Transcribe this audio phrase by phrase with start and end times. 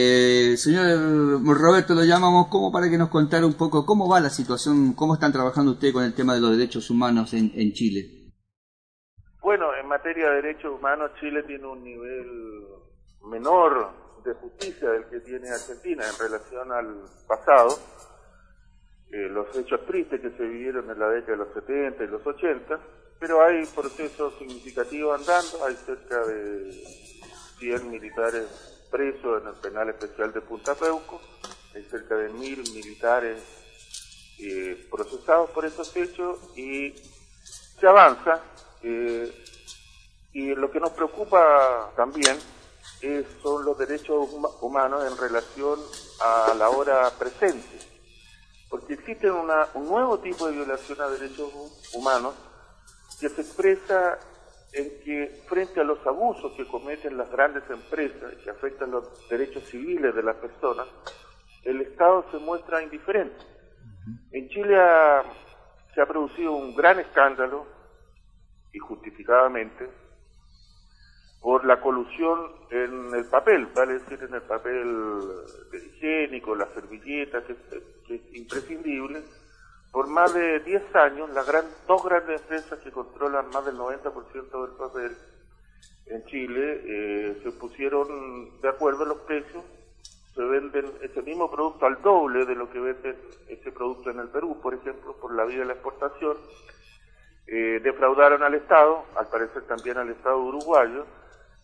[0.00, 4.30] Eh, señor Roberto, lo llamamos como para que nos contara un poco cómo va la
[4.30, 8.30] situación, cómo están trabajando ustedes con el tema de los derechos humanos en, Chile.
[9.42, 12.64] Bueno, en materia de derechos humanos, Chile tiene un nivel
[13.24, 17.70] menor de justicia del que tiene Argentina en relación al pasado.
[19.10, 22.24] Eh, los hechos tristes que se vivieron en la década de los 70 y los
[22.24, 22.78] 80,
[23.18, 26.70] pero hay procesos significativos andando, hay cerca de
[27.58, 31.20] 100 militares presos en el penal especial de Punta Peuco,
[31.74, 33.42] hay cerca de mil militares
[34.38, 36.94] eh, procesados por esos hechos y
[37.78, 38.40] se avanza.
[38.82, 39.44] Eh,
[40.32, 42.38] y lo que nos preocupa también
[43.42, 44.28] son los derechos
[44.60, 45.78] humanos en relación
[46.20, 47.78] a la hora presente,
[48.68, 51.50] porque existe una, un nuevo tipo de violación a derechos
[51.94, 52.34] humanos
[53.20, 54.18] que se expresa
[54.78, 59.28] en que frente a los abusos que cometen las grandes empresas y que afectan los
[59.28, 60.86] derechos civiles de las personas,
[61.64, 63.44] el Estado se muestra indiferente.
[64.32, 64.76] En Chile
[65.94, 67.66] se ha producido un gran escándalo,
[68.72, 69.88] y justificadamente,
[71.40, 74.86] por la colusión en el papel, vale decir, en el papel
[75.72, 77.44] higiénico, las servilletas,
[78.06, 79.22] que es imprescindible,
[79.92, 81.46] por más de 10 años, las
[81.86, 85.16] dos grandes empresas que controlan más del 90% del papel
[86.06, 89.64] en Chile eh, se pusieron de acuerdo en los precios,
[90.34, 93.16] se venden ese mismo producto al doble de lo que venden
[93.48, 96.36] ese producto en el Perú, por ejemplo, por la vía de la exportación,
[97.46, 101.06] eh, defraudaron al Estado, al parecer también al Estado uruguayo,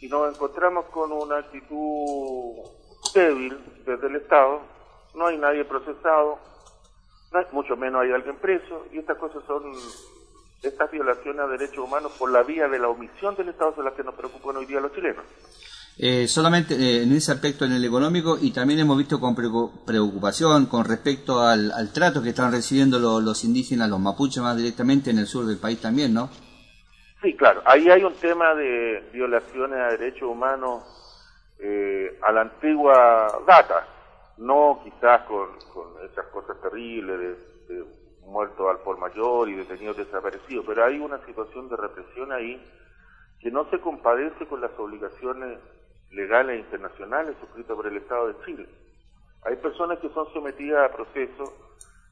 [0.00, 2.56] y nos encontramos con una actitud
[3.14, 4.60] débil desde el Estado,
[5.14, 6.38] no hay nadie procesado,
[7.52, 9.62] mucho menos hay alguien preso, y estas cosas son,
[10.62, 13.94] estas violaciones a derechos humanos por la vía de la omisión del Estado son las
[13.94, 15.24] que nos preocupan hoy día los chilenos.
[15.98, 20.66] Eh, solamente eh, en ese aspecto en el económico y también hemos visto con preocupación
[20.66, 25.26] con respecto al, trato que están recibiendo los, indígenas, los mapuches más directamente en el
[25.26, 26.28] sur del país también, ¿no?
[27.22, 27.62] Sí, claro.
[27.64, 30.84] Ahí hay un tema de violaciones a derechos humanos
[31.58, 33.86] eh, a la antigua data,
[34.38, 35.50] no quizás con,
[36.04, 37.38] esas cosas terribles
[37.68, 37.84] de,
[38.26, 42.60] muertos al por mayor y detenidos desaparecidos, pero hay una situación de represión ahí
[43.38, 45.60] que no se compadece con las obligaciones
[46.10, 48.68] legales e internacionales suscritas por el Estado de Chile.
[49.44, 51.52] Hay personas que son sometidas a procesos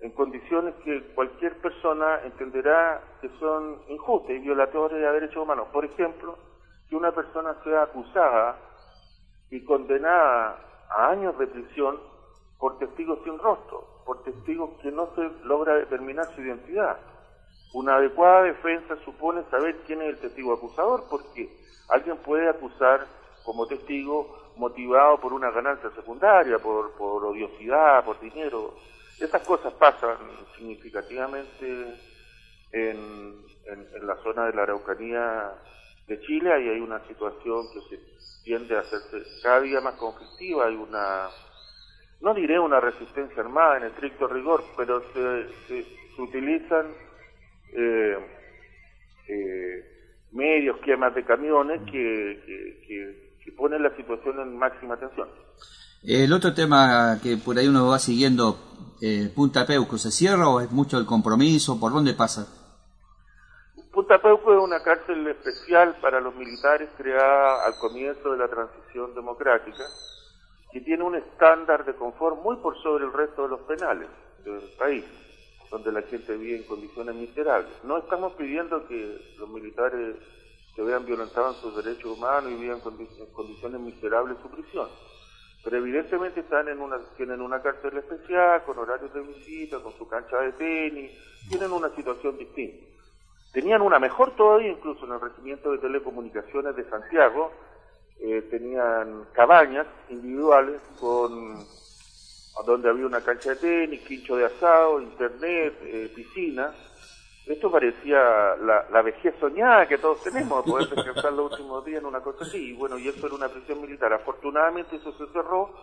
[0.00, 5.68] en condiciones que cualquier persona entenderá que son injustas y violatorias de derechos humanos.
[5.72, 6.38] Por ejemplo,
[6.88, 8.56] que una persona sea acusada
[9.50, 10.58] y condenada
[10.90, 11.98] a años de prisión
[12.58, 16.98] por testigos sin rostro, por testigos que no se logra determinar su identidad.
[17.72, 21.48] Una adecuada defensa supone saber quién es el testigo acusador, porque
[21.88, 23.06] alguien puede acusar
[23.44, 28.74] como testigo motivado por una ganancia secundaria, por, por odiosidad, por dinero.
[29.18, 30.16] Esas cosas pasan
[30.56, 31.98] significativamente
[32.72, 35.52] en, en, la zona de la Araucanía
[36.10, 38.02] de Chile y hay una situación que se
[38.42, 41.28] tiende a hacerse cada día más conflictiva, hay una
[42.20, 45.86] no diré una resistencia armada en estricto rigor, pero se, se,
[46.20, 46.86] utilizan
[47.72, 48.18] eh,
[49.28, 55.28] eh, medios, quemas de camiones que, que, ponen la situación en máxima tensión.
[56.02, 58.58] El otro tema que por ahí uno va siguiendo,
[59.00, 61.80] eh, Punta Peuco, ¿se cierra o es mucho el compromiso?
[61.80, 62.59] ¿Por dónde pasa?
[64.00, 69.14] Punta Peuco es una cárcel especial para los militares creada al comienzo de la transición
[69.14, 69.84] democrática
[70.72, 74.08] que tiene un estándar de confort muy por sobre el resto de los penales
[74.42, 75.04] del país,
[75.70, 77.70] donde la gente vive en condiciones miserables.
[77.84, 80.16] No estamos pidiendo que los militares
[80.74, 84.88] se vean violentados en sus derechos humanos y vivan en condiciones miserables su prisión,
[85.62, 90.08] pero evidentemente están en una, tienen una cárcel especial, con horarios de visita, con su
[90.08, 91.12] cancha de tenis,
[91.50, 92.89] tienen una situación distinta.
[93.52, 97.50] Tenían una mejor todavía incluso en el regimiento de telecomunicaciones de Santiago,
[98.20, 101.64] eh, tenían cabañas individuales con
[102.66, 106.74] donde había una cancha de tenis, quincho de asado, internet, eh, piscina.
[107.46, 108.18] Esto parecía
[108.56, 112.44] la, la, vejez soñada que todos tenemos, poder descansar los últimos días en una cosa
[112.44, 112.70] así.
[112.70, 114.12] Y bueno, y eso era una prisión militar.
[114.12, 115.74] Afortunadamente eso se cerró.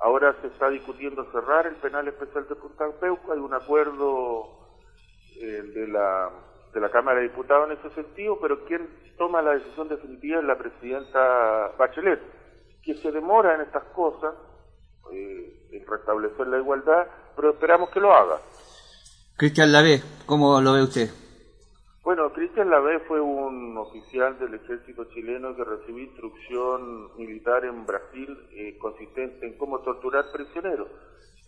[0.00, 3.32] Ahora se está discutiendo cerrar el penal especial de Punta Peuco.
[3.32, 4.48] Hay un acuerdo
[5.40, 6.30] eh, de la
[6.72, 8.88] de la Cámara de Diputados en ese sentido, pero quien
[9.18, 12.20] toma la decisión definitiva es la presidenta Bachelet,
[12.82, 14.34] que se demora en estas cosas,
[15.12, 18.40] eh, en restablecer la igualdad, pero esperamos que lo haga.
[19.36, 21.10] Cristian Lavé, ¿cómo lo ve usted?
[22.04, 28.36] Bueno, Cristian Lavé fue un oficial del ejército chileno que recibió instrucción militar en Brasil
[28.50, 30.88] eh, consistente en cómo torturar prisioneros.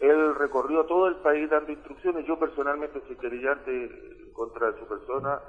[0.04, 2.26] Él recorrió todo el país dando instrucciones.
[2.26, 5.40] Yo personalmente soy querellante contra su persona,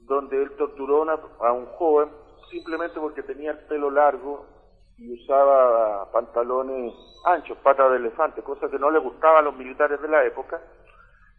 [0.00, 1.04] donde él torturó
[1.40, 2.08] a un joven
[2.50, 4.46] simplemente porque tenía el pelo largo
[4.98, 6.92] y usaba pantalones
[7.24, 10.60] anchos, patas de elefante, cosa que no le gustaba a los militares de la época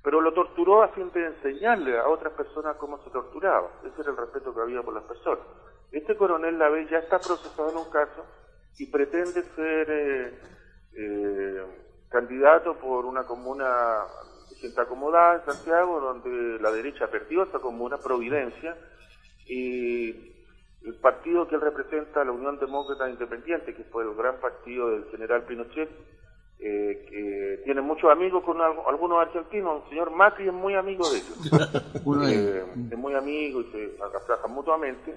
[0.03, 3.69] pero lo torturó a fin de enseñarle a otras personas cómo se torturaba.
[3.83, 5.45] Ese era el respeto que había por las personas.
[5.91, 8.25] Este coronel Lavey ya está procesado en un caso
[8.79, 10.39] y pretende ser eh,
[10.95, 11.65] eh,
[12.11, 14.05] candidato por una comuna
[14.59, 18.75] gente acomodada en Santiago, donde la derecha perdió esa comuna, Providencia,
[19.47, 20.09] y
[20.83, 25.05] el partido que él representa, la Unión Demócrata Independiente, que fue el gran partido del
[25.05, 25.89] general Pinochet,
[26.59, 29.83] eh, que tiene muchos amigos con algunos argentinos.
[29.83, 31.51] El señor Macri es muy amigo de ellos.
[32.23, 35.15] Eh, es muy amigo y se agasajan mutuamente.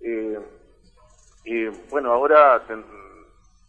[0.00, 0.38] Eh,
[1.90, 2.62] bueno, ahora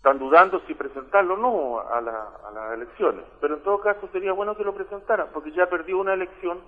[0.04, 3.24] están dudando si presentarlo o no a, a las elecciones.
[3.40, 6.60] Pero en todo caso sería bueno que lo presentaran, porque ya perdió una elección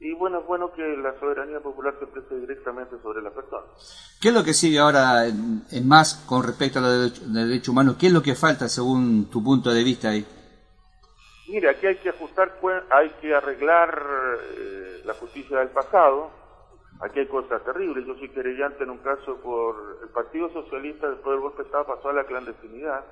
[0.00, 3.62] y bueno, es bueno que la soberanía popular se exprese directamente sobre la persona.
[4.20, 7.96] ¿Qué es lo que sigue ahora en, más con respecto a los derechos humanos?
[7.96, 10.26] ¿Qué es lo que falta según tu punto de vista ahí?
[11.46, 12.58] Mira, aquí hay que ajustar,
[12.90, 14.02] hay que arreglar
[14.58, 16.28] eh, la justicia del pasado.
[17.00, 18.06] Aquí hay cosas terribles.
[18.06, 21.86] Yo soy querellante en un caso por el Partido Socialista después del golpe de Estado
[21.86, 23.04] pasó a la clandestinidad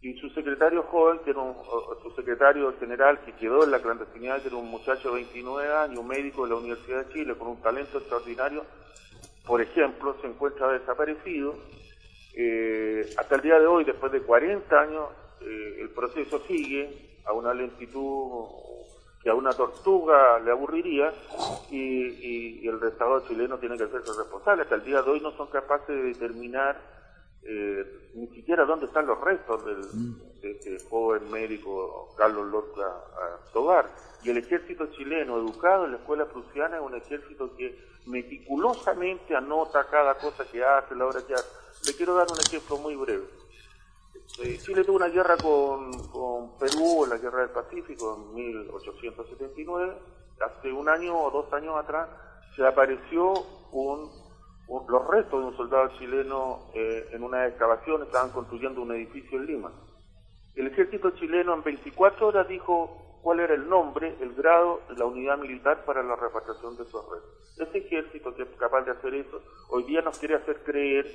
[0.00, 1.54] y su secretario joven, que era un,
[2.02, 5.98] su secretario general que quedó en la clandestinidad, que era un muchacho de 29 años,
[5.98, 8.64] un médico de la Universidad de Chile con un talento extraordinario,
[9.46, 11.54] por ejemplo, se encuentra desaparecido.
[12.36, 15.08] Eh, hasta el día de hoy, después de 40 años,
[15.40, 18.44] eh, el proceso sigue a una lentitud
[19.26, 21.12] que a una tortuga le aburriría
[21.68, 24.62] y, y el Estado chileno tiene que hacerse responsable.
[24.62, 26.80] Hasta el día de hoy no son capaces de determinar
[27.42, 30.40] eh, ni siquiera dónde están los restos del, mm.
[30.42, 32.86] de este joven médico Carlos Lorca
[33.52, 33.90] Tobar.
[34.22, 37.76] Y el ejército chileno, educado en la escuela prusiana, es un ejército que
[38.06, 41.48] meticulosamente anota cada cosa que hace, la hora que hace.
[41.84, 43.24] Le quiero dar un ejemplo muy breve.
[44.44, 49.96] Eh, Chile tuvo una guerra con, con Perú, la guerra del Pacífico, en 1879.
[50.40, 52.08] Hace un año o dos años atrás
[52.54, 53.32] se apareció
[53.72, 54.10] un
[54.88, 59.46] los restos de un soldado chileno eh, en una excavación estaban construyendo un edificio en
[59.46, 59.72] Lima.
[60.56, 65.38] El ejército chileno en 24 horas dijo cuál era el nombre, el grado, la unidad
[65.38, 67.58] militar para la repatriación de esos restos.
[67.58, 71.06] Ese ejército que es capaz de hacer eso, hoy día nos quiere hacer creer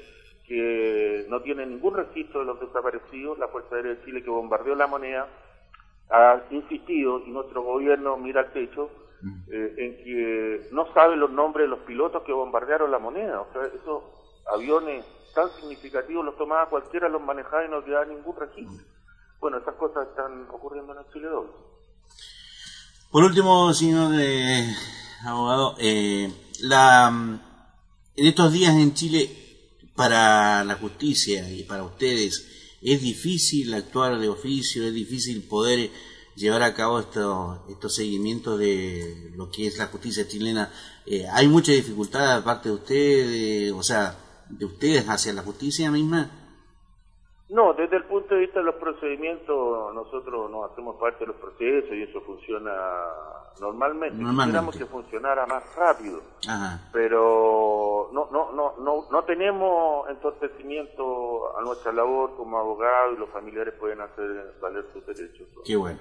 [0.52, 3.40] que no tiene ningún registro de los desaparecidos.
[3.40, 5.30] La Fuerza Aérea de Chile que bombardeó la moneda
[6.10, 8.90] ha insistido y nuestro gobierno mira al techo
[9.50, 13.40] eh, en que no sabe los nombres de los pilotos que bombardearon la moneda.
[13.40, 14.04] O sea, esos
[14.54, 18.86] aviones tan significativos los tomaba cualquiera, los manejaba y no quedaba ningún registro.
[19.40, 21.52] Bueno, esas cosas están ocurriendo en el Chile doble.
[23.10, 24.68] Por último, señor eh,
[25.26, 26.30] abogado, eh,
[26.64, 29.41] la, en estos días en Chile,
[30.02, 35.92] para la justicia y para ustedes, es difícil actuar de oficio, es difícil poder
[36.36, 40.72] llevar a cabo estos, estos seguimientos de lo que es la justicia chilena.
[41.06, 44.16] Eh, ¿Hay mucha dificultad aparte de ustedes, o sea,
[44.50, 46.32] de ustedes hacia la justicia misma?
[47.50, 51.36] No, desde el punto de vista de los procedimientos, nosotros no hacemos parte de los
[51.36, 52.72] procesos y eso funciona
[53.60, 54.18] normalmente.
[54.18, 54.58] normalmente.
[54.58, 56.22] Quisiéramos que funcionara más rápido,
[56.92, 63.30] pero no, no, no, no, no tenemos entorpecimiento a nuestra labor como abogado y los
[63.30, 65.48] familiares pueden hacer valer sus derechos.
[65.66, 66.00] Qué bueno.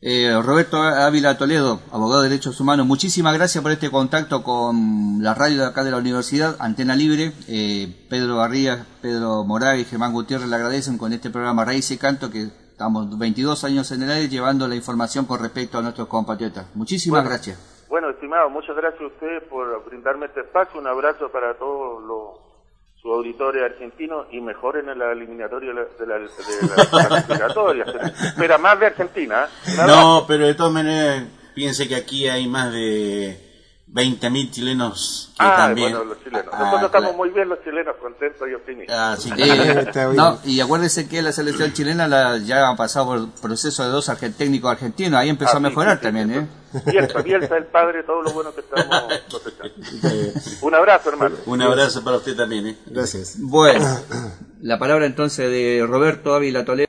[0.00, 5.34] Eh, Roberto Ávila Toledo, abogado de Derechos Humanos, muchísimas gracias por este contacto con la
[5.34, 7.32] radio de acá de la universidad, Antena Libre.
[7.48, 11.96] Eh, Pedro Barría, Pedro Moraga y Germán Gutiérrez le agradecen con este programa Raíz y
[11.96, 16.08] Canto que estamos 22 años en el aire llevando la información con respecto a nuestros
[16.08, 16.66] compatriotas.
[16.74, 17.73] Muchísimas gracias.
[17.94, 20.80] Bueno, estimado, muchas gracias a usted por brindarme este espacio.
[20.80, 22.40] Un abrazo para todos los
[23.00, 26.24] su auditorio argentino y mejoren en la eliminatoria de la, de la, de
[28.26, 29.48] Espera más de Argentina.
[29.68, 29.76] ¿eh?
[29.86, 31.22] No, pero de todas maneras,
[31.54, 33.38] piense que aquí hay más de
[33.94, 35.92] 20.000 chilenos que ah, también...
[35.92, 36.48] bueno, los chilenos.
[36.52, 38.96] Ah, Nosotros estamos muy bien los chilenos, contentos y optimistas.
[38.98, 39.30] Ah, sí.
[39.36, 43.84] Eh, no, y acuérdense que la selección chilena la, ya ha pasado por el proceso
[43.84, 46.46] de dos técnicos argentinos, ahí empezó a mejorar también, ¿eh?
[46.86, 49.12] Bielsa, Bielsa el padre, todo lo bueno que estamos
[50.62, 51.36] Un abrazo, hermano.
[51.46, 52.76] Un abrazo para usted también, ¿eh?
[52.86, 53.36] Gracias.
[53.38, 53.86] Bueno,
[54.60, 56.82] la palabra entonces de Roberto Ávila Toledo.